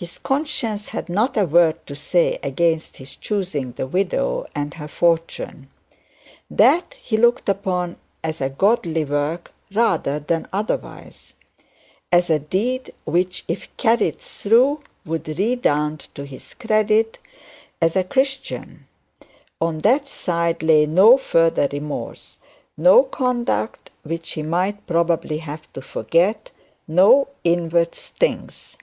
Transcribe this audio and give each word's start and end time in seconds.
His 0.00 0.16
conscience 0.16 0.90
had 0.90 1.08
not 1.08 1.36
a 1.36 1.44
word 1.44 1.84
to 1.88 1.96
say 1.96 2.38
against 2.40 2.98
his 2.98 3.16
choosing 3.16 3.72
the 3.72 3.84
widow 3.88 4.46
and 4.54 4.74
her 4.74 4.86
fortune. 4.86 5.70
That 6.48 6.94
he 7.02 7.16
looked 7.16 7.48
upon 7.48 7.96
as 8.22 8.40
a 8.40 8.48
godly 8.48 9.04
work 9.04 9.50
rather 9.72 10.20
than 10.20 10.46
otherwise; 10.52 11.34
as 12.12 12.30
a 12.30 12.38
deed 12.38 12.94
which, 13.06 13.42
if 13.48 13.76
carried 13.76 14.20
through, 14.20 14.84
would 15.04 15.26
redound 15.36 15.98
to 16.14 16.24
his 16.24 16.54
credit 16.54 17.18
as 17.82 17.96
a 17.96 18.04
Christian. 18.04 18.86
On 19.60 19.78
that 19.78 20.06
side 20.06 20.62
lay 20.62 20.86
no 20.86 21.18
future 21.18 21.68
remorse, 21.72 22.38
no 22.76 23.02
conduct 23.02 23.90
which 24.04 24.30
he 24.34 24.44
might 24.44 24.86
probably 24.86 25.38
have 25.38 25.72
to 25.72 25.82
forget, 25.82 26.52
no 26.86 27.26
inward 27.42 27.96
stings. 27.96 28.78